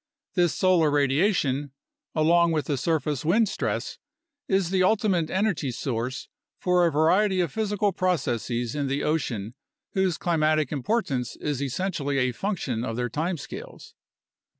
[0.33, 1.73] This solar radiation,
[2.15, 3.99] along with the surface wind stress,
[4.47, 6.27] is the ultimate energy source
[6.57, 9.53] for a variety of physical processes in the ocean
[9.93, 13.93] whose climatic importance is essentially a function of their time scales.